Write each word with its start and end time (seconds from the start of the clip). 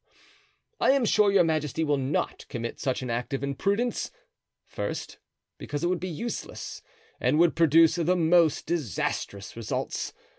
"I 0.79 0.93
am 0.93 1.05
sure 1.05 1.31
your 1.31 1.43
majesty 1.43 1.83
will 1.83 1.95
not 1.99 2.47
commit 2.49 2.79
such 2.79 3.03
an 3.03 3.11
act 3.11 3.35
of 3.35 3.43
imprudence, 3.43 4.09
first, 4.65 5.19
because 5.59 5.83
it 5.83 5.89
would 5.89 5.99
be 5.99 6.09
useless 6.09 6.81
and 7.19 7.37
would 7.37 7.55
produce 7.55 7.97
the 7.97 8.15
most 8.15 8.65
disastrous 8.65 9.55
results. 9.55 10.11